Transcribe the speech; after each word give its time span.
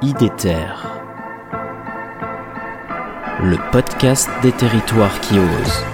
IDETER, 0.00 0.74
le 3.42 3.56
podcast 3.72 4.28
des 4.42 4.52
territoires 4.52 5.18
qui 5.20 5.38
osent. 5.38 5.84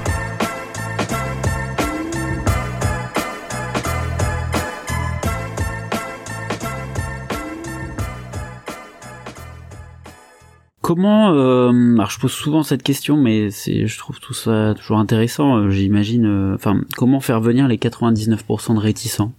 Comment, 10.82 11.32
euh, 11.32 11.70
alors 11.94 12.10
je 12.10 12.18
pose 12.20 12.32
souvent 12.32 12.62
cette 12.62 12.82
question, 12.82 13.16
mais 13.16 13.48
je 13.50 13.98
trouve 13.98 14.20
tout 14.20 14.34
ça 14.34 14.74
toujours 14.76 14.98
intéressant. 14.98 15.56
euh, 15.56 15.70
J'imagine, 15.70 16.26
euh, 16.26 16.54
enfin, 16.54 16.78
comment 16.96 17.20
faire 17.20 17.40
venir 17.40 17.66
les 17.68 17.78
99% 17.78 18.74
de 18.74 18.80
réticents? 18.80 19.32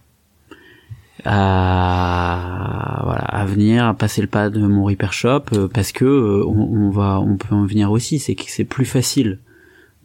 À 1.24 3.02
voilà 3.04 3.24
à 3.24 3.46
venir, 3.46 3.86
à 3.86 3.94
passer 3.94 4.22
le 4.22 4.28
pas 4.28 4.50
de 4.50 4.66
mon 4.66 4.86
repair 4.86 5.14
shop, 5.14 5.44
euh, 5.54 5.68
parce 5.68 5.92
que 5.92 6.06
euh, 6.06 6.46
on, 6.46 6.90
va, 6.90 7.20
on 7.20 7.38
peut 7.38 7.56
en 7.56 7.66
venir 7.66 7.92
aussi. 7.92 8.20
C'est 8.20 8.36
que 8.36 8.44
c'est 8.48 8.66
plus 8.66 8.86
facile 8.86 9.40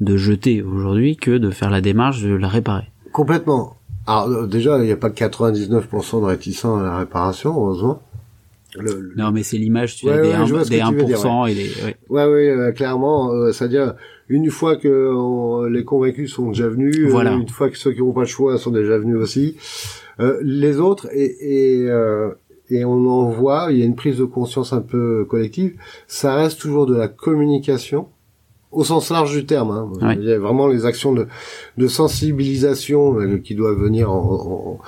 de 0.01 0.16
jeter 0.16 0.62
aujourd'hui 0.62 1.16
que 1.16 1.37
de 1.37 1.51
faire 1.51 1.70
la 1.70 1.80
démarche 1.80 2.23
de 2.23 2.34
la 2.34 2.48
réparer. 2.48 2.91
Complètement. 3.12 3.77
Alors 4.06 4.28
euh, 4.28 4.46
déjà, 4.46 4.78
il 4.78 4.84
n'y 4.84 4.92
a 4.92 4.96
pas 4.96 5.10
que 5.10 5.24
99% 5.24 6.20
de 6.20 6.27
réticents 6.27 6.78
à 6.78 6.82
la 6.82 6.98
réparation, 6.98 7.54
heureusement. 7.54 8.02
Le- 8.79 9.01
le- 9.01 9.12
Non, 9.16 9.33
mais 9.33 9.42
c'est 9.42 9.56
l'image 9.59 9.97
tu 9.97 10.06
Ouais, 10.06 10.12
vois, 10.12 10.23
des, 10.23 10.29
ouais, 10.29 10.34
un- 10.34 10.47
je 10.47 10.55
vois 10.55 10.65
ce 10.65 10.70
des 10.70 10.79
que 10.79 10.88
tu 10.88 10.95
veux 10.95 11.05
dire, 11.05 11.19
1% 11.19 11.47
et 11.47 11.55
des. 11.55 11.70
ouais. 11.84 11.97
Ouais, 12.09 12.24
ouais, 12.27 12.48
euh, 12.51 12.73
clairement, 12.73 13.33
euh, 13.33 13.51
c'est-à-dire 13.52 13.95
une 14.29 14.48
fois 14.51 14.77
que 14.77 15.12
on- 15.12 15.65
les 15.65 15.84
convaincus 15.84 16.33
sont 16.33 16.48
déjà 16.51 16.69
venus, 16.69 16.96
euh, 17.12 17.30
une 17.41 17.48
fois 17.48 17.69
que 17.70 17.77
ceux 17.79 17.93
qui 17.93 18.01
n'ont 18.01 18.12
pas 18.12 18.20
le 18.20 18.27
choix 18.27 18.56
sont 18.59 18.70
déjà 18.70 18.96
venus 18.98 19.16
aussi, 19.16 19.56
euh, 20.20 20.38
les 20.43 20.79
autres 20.79 21.09
et 21.12 21.80
et, 21.80 21.88
euh, 21.91 22.30
et 22.69 22.84
on 22.84 23.05
en 23.09 23.29
voit, 23.30 23.68
il 23.73 23.79
y 23.79 23.82
a 23.82 23.85
une 23.87 23.96
prise 23.96 24.18
de 24.18 24.24
conscience 24.24 24.73
un 24.73 24.80
peu 24.82 25.24
collective. 25.24 25.74
Ça 26.07 26.37
reste 26.37 26.60
toujours 26.60 26.87
de 26.87 26.95
la 26.96 27.09
communication 27.09 28.07
au 28.73 28.85
sens 28.85 29.10
large 29.10 29.32
du 29.32 29.45
terme. 29.46 29.71
Hein. 29.73 29.88
Il 30.21 30.24
y 30.24 30.32
a 30.32 30.38
vraiment 30.38 30.68
les 30.68 30.85
actions 30.87 31.13
de, 31.13 31.26
de 31.76 31.88
sensibilisation 31.88 33.18
euh, 33.21 33.38
qui 33.38 33.54
doivent 33.57 33.79
venir 33.79 34.10
en, 34.13 34.79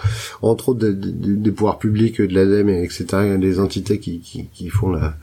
en- 0.43 0.49
entre 0.49 0.69
autres 0.71 0.79
des, 0.81 0.95
des- 0.95 1.35
des 1.37 1.51
pouvoirs 1.51 1.79
publics, 1.79 2.21
de 2.21 2.33
l'ADEME, 2.35 2.69
etc., 2.71 3.05
des 3.39 3.59
entités 3.59 3.99
qui, 3.99 4.21
qui, 4.21 4.47
qui 4.55 4.69
font 4.69 4.91
la, 4.91 5.15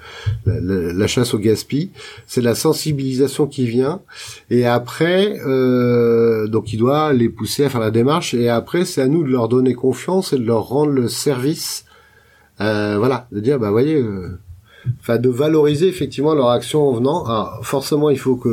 la, 0.45 0.59
la- 0.59 0.93
la 0.93 1.07
chasse 1.07 1.33
au 1.33 1.39
gaspille. 1.39 1.89
C'est 2.27 2.41
la 2.41 2.53
sensibilisation 2.53 3.47
qui 3.47 3.65
vient. 3.65 4.01
Et 4.49 4.65
après, 4.65 5.39
euh, 5.47 6.47
donc 6.47 6.73
il 6.73 6.77
doit 6.79 7.13
les 7.13 7.29
pousser 7.29 7.63
à 7.63 7.69
faire 7.69 7.79
la 7.79 7.91
démarche. 7.91 8.33
Et 8.33 8.49
après, 8.49 8.83
c'est 8.83 9.01
à 9.01 9.07
nous 9.07 9.23
de 9.23 9.29
leur 9.29 9.47
donner 9.47 9.73
confiance 9.73 10.33
et 10.33 10.37
de 10.37 10.45
leur 10.45 10.63
rendre 10.67 10.91
le 10.91 11.07
service. 11.07 11.85
Euh, 12.59 12.97
voilà, 12.97 13.27
de 13.31 13.39
dire, 13.39 13.57
bah 13.57 13.71
voyez... 13.71 13.95
euh, 13.95 14.37
Enfin, 15.01 15.17
de 15.17 15.29
valoriser 15.29 15.87
effectivement 15.87 16.33
leur 16.33 16.49
action 16.49 16.87
en 16.87 16.93
venant. 16.93 17.25
Alors, 17.25 17.59
forcément, 17.63 18.09
il 18.09 18.17
faut 18.17 18.35
que 18.35 18.49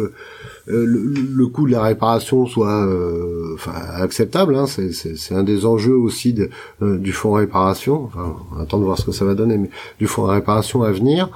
euh, 0.68 0.84
le, 0.84 1.12
le 1.34 1.46
coût 1.46 1.66
de 1.66 1.72
la 1.72 1.82
réparation 1.82 2.46
soit 2.46 2.84
euh, 2.86 3.54
enfin, 3.54 3.72
acceptable. 3.94 4.56
Hein. 4.56 4.66
C'est, 4.66 5.34
un 5.34 5.44
des 5.44 5.64
enjeux 5.64 5.94
aussi 5.94 6.32
de, 6.32 6.50
euh, 6.82 6.98
du 6.98 7.12
fonds 7.12 7.32
réparation. 7.32 8.04
Enfin, 8.04 8.36
on 8.52 8.60
attend 8.60 8.78
de 8.78 8.84
voir 8.84 8.98
ce 8.98 9.04
que 9.04 9.12
ça 9.12 9.24
va 9.24 9.34
donner, 9.34 9.56
mais 9.58 9.70
du 9.98 10.06
fonds 10.06 10.24
réparation 10.24 10.82
à 10.82 10.90
venir. 10.90 11.30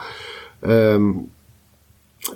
Euh, 0.66 1.12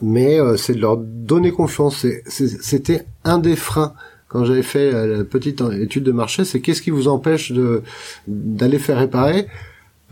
mais 0.01 0.41
euh, 0.41 0.57
c'est 0.57 0.75
de 0.75 0.81
leur 0.81 0.97
donner 0.97 1.51
confiance. 1.51 2.07
C'était 2.27 3.05
un 3.25 3.39
des 3.39 3.57
freins 3.57 3.95
quand 4.29 4.45
j'avais 4.45 4.63
fait 4.63 4.91
la 5.07 5.25
petite 5.25 5.63
étude 5.81 6.05
de 6.05 6.13
marché. 6.13 6.45
C'est 6.45 6.61
qu'est-ce 6.61 6.83
qui 6.83 6.91
vous 6.91 7.09
empêche 7.09 7.53
de 7.53 7.83
d'aller 8.27 8.79
faire 8.79 8.99
réparer? 8.99 9.47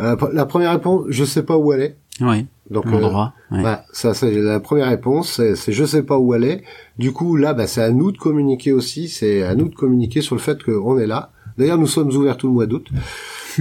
Euh, 0.00 0.16
La 0.32 0.46
première 0.46 0.72
réponse, 0.72 1.04
je 1.08 1.24
sais 1.24 1.42
pas 1.42 1.56
où 1.56 1.72
elle 1.72 1.82
est. 1.82 1.96
Ouais. 2.20 2.46
Donc, 2.70 2.86
euh, 2.86 2.90
L'endroit. 2.92 3.34
ouais. 3.50 3.60
voilà, 3.60 3.84
ça 3.92 4.14
c'est 4.14 4.30
la 4.40 4.60
première 4.60 4.88
réponse, 4.88 5.32
c'est 5.32 5.56
c'est 5.56 5.72
je 5.72 5.84
sais 5.84 6.02
pas 6.02 6.16
où 6.18 6.32
aller. 6.32 6.62
Du 6.98 7.12
coup 7.12 7.36
là, 7.36 7.52
bah, 7.54 7.66
c'est 7.66 7.82
à 7.82 7.90
nous 7.90 8.12
de 8.12 8.18
communiquer 8.18 8.72
aussi, 8.72 9.08
c'est 9.08 9.42
à 9.42 9.54
nous 9.54 9.68
de 9.68 9.74
communiquer 9.74 10.20
sur 10.22 10.34
le 10.34 10.40
fait 10.40 10.62
qu'on 10.62 10.98
est 10.98 11.06
là. 11.06 11.30
D'ailleurs, 11.58 11.76
nous 11.78 11.86
sommes 11.86 12.08
ouverts 12.14 12.36
tout 12.38 12.46
le 12.48 12.52
mois 12.54 12.66
d'août. 12.66 12.88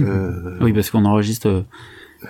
Euh, 0.00 0.56
Oui, 0.62 0.72
parce 0.72 0.88
qu'on 0.90 1.04
enregistre 1.04 1.48
euh, 1.50 1.62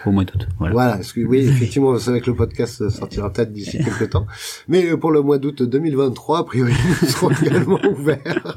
au 0.04 0.10
mois 0.10 0.24
d'août. 0.24 0.48
Voilà. 0.58 0.72
voilà, 0.72 0.92
parce 0.96 1.12
que, 1.12 1.20
oui, 1.20 1.46
effectivement, 1.46 1.92
vous 1.92 1.98
savez 2.00 2.20
que 2.20 2.28
le 2.28 2.34
podcast 2.34 2.88
sortira 2.88 3.32
peut-être 3.32 3.52
d'ici 3.52 3.78
quelques 3.84 4.10
temps. 4.10 4.26
Mais 4.66 4.90
euh, 4.90 4.96
pour 4.96 5.12
le 5.12 5.22
mois 5.22 5.38
d'août 5.38 5.62
2023, 5.62 6.38
a 6.40 6.42
priori, 6.42 6.72
nous 7.02 7.08
serons 7.08 7.30
également 7.42 7.78
ouverts. 7.88 8.56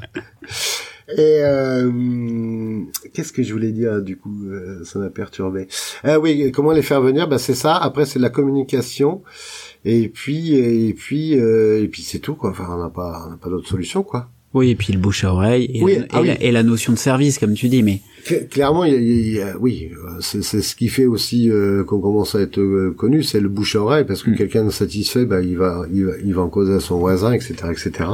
Et 1.08 1.38
euh, 1.42 2.80
qu'est-ce 3.12 3.32
que 3.32 3.42
je 3.44 3.52
voulais 3.52 3.70
dire 3.70 4.02
du 4.02 4.16
coup 4.16 4.34
euh, 4.50 4.82
Ça 4.84 4.98
m'a 4.98 5.08
perturbé. 5.10 5.68
Ah 6.02 6.18
oui, 6.18 6.50
comment 6.52 6.72
les 6.72 6.82
faire 6.82 7.00
venir? 7.00 7.28
Ben 7.28 7.38
c'est 7.38 7.54
ça. 7.54 7.76
Après 7.76 8.06
c'est 8.06 8.18
de 8.18 8.24
la 8.24 8.30
communication. 8.30 9.22
Et 9.84 10.08
puis 10.08 10.54
et 10.56 10.92
puis 10.94 11.38
euh, 11.38 11.80
et 11.82 11.88
puis 11.88 12.02
c'est 12.02 12.18
tout 12.18 12.34
quoi. 12.34 12.50
Enfin 12.50 12.66
on 12.70 12.82
n'a 12.82 12.90
pas 12.90 13.24
on 13.26 13.30
n'a 13.30 13.36
pas 13.36 13.48
d'autre 13.50 13.68
solution 13.68 14.02
quoi. 14.02 14.28
Oui, 14.54 14.70
et 14.70 14.74
puis 14.74 14.92
le 14.92 14.98
bouche 14.98 15.22
à 15.24 15.32
oreille 15.32 15.70
et, 15.74 15.82
Oui, 15.82 15.98
la, 15.98 16.04
ah 16.12 16.18
et 16.18 16.22
oui. 16.22 16.26
la- 16.28 16.42
et 16.42 16.50
la 16.50 16.62
notion 16.62 16.92
de 16.92 16.98
service, 16.98 17.38
comme 17.38 17.52
tu 17.52 17.68
dis, 17.68 17.82
mais 17.82 18.00
Cl- 18.24 18.48
Clairement, 18.48 18.84
il 18.84 18.92
y 18.94 18.96
a, 18.96 19.00
il 19.00 19.32
y 19.34 19.40
a- 19.42 19.56
oui, 19.58 19.90
c'est 20.20 20.42
c'est 20.42 20.62
ce 20.62 20.74
qui 20.74 20.88
fait 20.88 21.04
aussi 21.04 21.50
euh, 21.50 21.84
qu'on 21.84 22.00
commence 22.00 22.34
à 22.34 22.40
être 22.40 22.58
euh, 22.58 22.94
connu, 22.96 23.22
c'est 23.22 23.40
le 23.40 23.50
bouche 23.50 23.76
à 23.76 23.80
oreille, 23.82 24.04
parce 24.06 24.22
que 24.22 24.30
Mm. 24.30 24.36
quelqu'un 24.36 24.64
de 24.64 24.70
satisfait, 24.70 25.26
bah, 25.26 25.42
il 25.42 25.58
va, 25.58 25.84
il 25.92 26.06
va, 26.06 26.12
il 26.24 26.32
va 26.34 26.40
en 26.42 26.48
causer 26.48 26.72
à 26.74 26.80
son 26.80 26.98
voisin, 26.98 27.32
etc., 27.32 27.54
etc. 27.70 28.08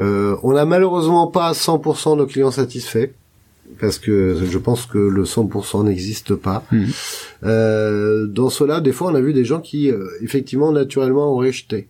Euh, 0.00 0.36
on 0.42 0.52
n'a 0.52 0.64
malheureusement 0.64 1.26
pas 1.26 1.52
100% 1.52 2.18
de 2.18 2.24
clients 2.24 2.50
satisfaits, 2.50 3.10
parce 3.78 3.98
que 3.98 4.38
je 4.44 4.58
pense 4.58 4.86
que 4.86 4.98
le 4.98 5.24
100% 5.24 5.84
n'existe 5.84 6.34
pas. 6.34 6.64
Mm. 6.70 6.84
Euh, 7.44 8.26
dans 8.26 8.50
cela, 8.50 8.80
des 8.80 8.92
fois, 8.92 9.10
on 9.10 9.14
a 9.14 9.20
vu 9.20 9.32
des 9.32 9.44
gens 9.44 9.60
qui, 9.60 9.90
euh, 9.90 10.08
effectivement, 10.22 10.72
naturellement, 10.72 11.32
auraient 11.32 11.52
jeté. 11.52 11.88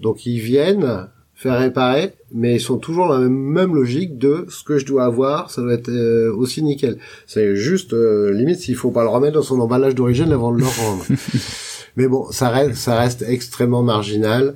Donc, 0.00 0.26
ils 0.26 0.40
viennent 0.40 1.08
faire 1.42 1.58
réparer, 1.58 2.12
mais 2.32 2.54
ils 2.54 2.60
sont 2.60 2.78
toujours 2.78 3.08
dans 3.08 3.18
la 3.18 3.28
même 3.28 3.74
logique 3.74 4.16
de 4.16 4.46
ce 4.48 4.62
que 4.62 4.78
je 4.78 4.86
dois 4.86 5.04
avoir, 5.04 5.50
ça 5.50 5.60
doit 5.60 5.72
être 5.72 5.88
euh, 5.88 6.32
aussi 6.32 6.62
nickel. 6.62 6.98
C'est 7.26 7.56
juste, 7.56 7.92
euh, 7.94 8.32
limite, 8.32 8.60
s'il 8.60 8.76
faut 8.76 8.92
pas 8.92 9.02
le 9.02 9.08
remettre 9.08 9.34
dans 9.34 9.42
son 9.42 9.58
emballage 9.58 9.96
d'origine 9.96 10.30
avant 10.30 10.52
de 10.52 10.58
le 10.58 10.66
rendre. 10.66 11.04
mais 11.96 12.06
bon, 12.06 12.30
ça 12.30 12.48
reste, 12.48 12.76
ça 12.76 12.96
reste 12.96 13.24
extrêmement 13.26 13.82
marginal. 13.82 14.54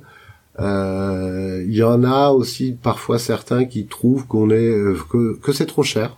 Euh, 0.59 1.63
Il 1.67 1.75
y 1.75 1.83
en 1.83 2.03
a 2.03 2.29
aussi 2.31 2.75
parfois 2.81 3.19
certains 3.19 3.65
qui 3.65 3.85
trouvent 3.85 4.25
qu'on 4.25 4.49
est 4.49 4.69
euh, 4.69 4.95
que, 5.09 5.37
que 5.37 5.51
c'est 5.51 5.65
trop 5.65 5.83
cher. 5.83 6.17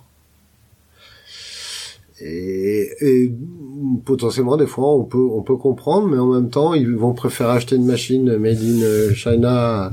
Et, 2.22 2.90
et 3.00 3.32
potentiellement 4.06 4.58
des 4.58 4.68
fois 4.68 4.94
on 4.94 5.06
peut 5.06 5.26
on 5.32 5.42
peut 5.42 5.56
comprendre, 5.56 6.10
mais 6.10 6.18
en 6.18 6.28
même 6.34 6.50
temps 6.50 6.74
ils 6.74 6.94
vont 6.94 7.14
préférer 7.14 7.52
acheter 7.52 7.78
une 7.78 7.86
machine 7.86 8.36
made 8.38 8.60
in 8.62 9.14
China 9.14 9.92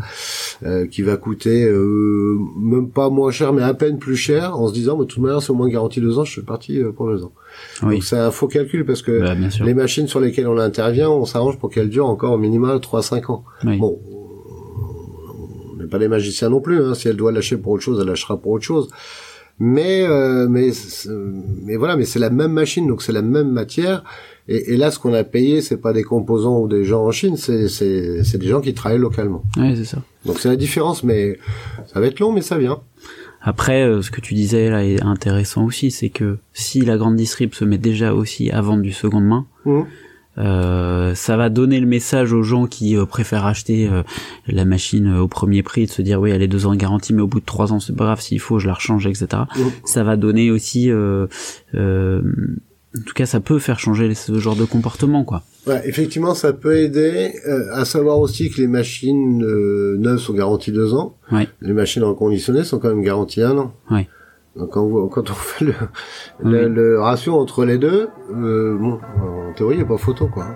euh, 0.65 0.89
qui 0.89 1.03
va 1.03 1.17
coûter 1.17 1.65
euh, 1.69 2.37
même 2.59 2.89
pas 2.89 3.11
moins 3.11 3.31
cher, 3.31 3.53
mais 3.53 3.63
à 3.63 3.75
peine 3.75 3.99
plus 4.01 4.17
cher, 4.17 4.59
en 4.59 4.67
se 4.67 4.73
disant, 4.73 4.97
mais 4.97 5.05
de 5.05 5.09
toute 5.11 5.23
manière 5.23 5.41
c'est 5.41 5.51
au 5.53 5.55
moins 5.55 5.69
garanti 5.69 6.01
deux 6.01 6.19
ans, 6.19 6.25
je 6.25 6.33
suis 6.33 6.43
parti 6.43 6.81
euh, 6.81 6.91
pour 6.91 7.07
deux 7.07 7.23
ans. 7.23 7.33
oui, 7.85 7.95
Donc 7.95 8.03
c'est 8.05 8.19
un 8.19 8.33
faux 8.33 8.49
calcul 8.49 8.85
parce 8.85 9.03
que 9.03 9.21
bah, 9.21 9.35
les 9.65 9.75
machines 9.75 10.09
sur 10.09 10.19
lesquelles 10.19 10.49
on 10.49 10.59
intervient, 10.59 11.11
on 11.11 11.27
s'arrange 11.27 11.59
pour 11.59 11.71
qu'elles 11.71 11.91
durent 11.91 12.09
encore 12.09 12.33
au 12.33 12.39
minimum 12.39 12.77
3-5 12.79 13.31
ans. 13.31 13.45
Oui. 13.65 13.79
Bon, 13.79 14.01
on 14.11 14.26
n'est 15.87 15.91
pas 15.91 15.99
des 15.99 16.09
magiciens 16.09 16.51
non 16.51 16.61
plus. 16.61 16.83
Hein. 16.85 16.95
Si 16.95 17.09
elle 17.09 17.17
doit 17.17 17.33
lâcher 17.33 17.57
pour 17.57 17.73
autre 17.73 17.83
chose, 17.83 17.99
elle 18.01 18.07
lâchera 18.09 18.37
pour 18.39 18.53
autre 18.53 18.65
chose. 18.65 18.89
Mais 19.59 20.03
euh, 20.07 20.47
mais 20.51 20.71
mais 21.65 21.77
voilà, 21.77 21.97
mais 21.97 22.05
c'est 22.05 22.19
la 22.19 22.29
même 22.29 22.53
machine, 22.53 22.87
donc 22.87 23.01
c'est 23.03 23.13
la 23.13 23.23
même 23.23 23.51
matière. 23.51 24.05
Et, 24.49 24.75
et 24.75 24.77
là, 24.77 24.91
ce 24.91 24.99
qu'on 24.99 25.15
a 25.15 25.25
payé, 25.25 25.63
c'est 25.63 25.79
pas 25.79 25.93
des 25.95 26.03
composants 26.05 26.61
ou 26.61 26.69
des 26.69 26.85
gens 26.85 27.05
en 27.07 27.11
Chine, 27.11 27.37
c'est 27.39 27.69
c'est 27.69 28.39
des 28.39 28.49
gens 28.49 28.61
qui 28.61 28.75
travaillent 28.75 28.99
localement. 29.01 29.43
Ouais, 29.57 29.75
c'est 29.75 29.87
ça. 29.87 30.03
Donc 30.27 30.39
c'est 30.41 30.49
la 30.51 30.57
différence, 30.57 31.03
mais 31.03 31.39
ça 31.93 32.01
va 32.01 32.07
être 32.07 32.21
long, 32.21 32.33
mais 32.33 32.43
ça 32.43 32.59
vient. 32.59 32.81
Après, 33.41 33.83
euh, 33.83 34.03
ce 34.03 34.11
que 34.11 34.21
tu 34.21 34.35
disais 34.35 34.69
là 34.71 34.85
est 34.85 35.01
intéressant 35.03 35.65
aussi, 35.65 35.91
c'est 35.91 36.11
que 36.11 36.37
si 36.53 36.81
la 36.83 36.97
grande 36.99 37.17
distrib 37.17 37.55
se 37.55 37.65
met 37.65 37.79
déjà 37.79 38.13
aussi 38.13 38.51
à 38.51 38.61
vendre 38.61 38.83
du 38.83 38.93
seconde 38.93 39.25
main, 39.25 39.47
Mhm. 39.65 39.87
Euh, 40.39 41.15
ça 41.15 41.37
va 41.37 41.49
donner 41.49 41.81
le 41.81 41.87
message 41.87 42.33
aux 42.33 42.43
gens 42.43 42.67
qui 42.67 42.97
euh, 42.97 43.07
préfèrent 43.07 43.47
acheter 43.47 43.89
euh, 43.89 44.03
la 44.47 44.65
machine 44.65 45.15
euh, 45.15 45.21
au 45.21 45.29
premier 45.29 45.63
prix 45.63 45.87
de 45.87 45.91
se 45.91 46.03
dire 46.03 46.21
oui 46.21 46.31
elle 46.31 46.43
est 46.43 46.49
deux 46.49 46.67
ans 46.67 46.73
de 46.73 46.77
garantie 46.77 47.15
mais 47.15 47.23
au 47.23 47.27
bout 47.27 47.41
de 47.41 47.45
trois 47.45 47.73
ans 47.73 47.81
c'est 47.81 47.97
pas 47.97 48.05
grave 48.05 48.21
s'il 48.21 48.41
faut 48.41 48.59
je 48.59 48.67
la 48.67 48.75
rechange 48.75 49.07
etc. 49.07 49.27
Mhm. 49.57 49.71
Ça 49.85 50.05
va 50.05 50.17
donner 50.17 50.51
aussi 50.51 50.91
euh, 50.91 51.27
euh, 51.75 52.21
en 52.97 53.03
tout 53.03 53.15
cas 53.15 53.27
ça 53.27 53.41
peut 53.41 53.59
faire 53.59 53.79
changer 53.79 54.15
ce 54.15 54.39
genre 54.39 54.57
de 54.57 54.65
comportement 54.65 55.25
quoi. 55.25 55.43
Ouais, 55.67 55.83
effectivement, 55.85 56.35
ça 56.35 56.53
peut 56.53 56.77
aider 56.77 57.33
euh, 57.49 57.75
à 57.75 57.85
savoir 57.85 58.21
aussi 58.21 58.51
que 58.51 58.61
les 58.61 58.69
machines 58.69 59.43
euh, 59.43 59.97
neuves 59.99 60.21
sont 60.21 60.33
garanties 60.33 60.71
deux 60.71 60.95
ans. 60.95 61.17
Ouais. 61.33 61.49
Les 61.61 61.73
machines 61.73 62.05
reconditionnées 62.05 62.63
sont 62.63 62.79
quand 62.79 62.89
même 62.89 63.03
garanties 63.03 63.43
un 63.43 63.59
an. 63.59 63.73
Ouais. 63.91 64.09
Quand, 64.71 64.87
vous- 64.87 65.09
quand 65.09 65.31
on 65.31 65.35
fait 65.35 65.65
le, 65.67 65.75
le, 66.41 66.69
le 66.69 67.01
ratio 67.01 67.35
entre 67.35 67.65
les 67.65 67.79
deux, 67.79 68.09
euh, 68.35 68.77
bon, 68.79 69.01
en 69.21 69.53
théorie, 69.53 69.75
il 69.75 69.79
n'y 69.79 69.85
a 69.85 69.87
pas 69.89 69.99
photo, 69.99 70.29
quoi. 70.29 70.47